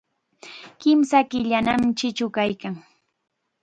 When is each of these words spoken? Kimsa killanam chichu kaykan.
Kimsa 0.81 1.19
killanam 1.29 1.81
chichu 1.97 2.25
kaykan. 2.35 2.75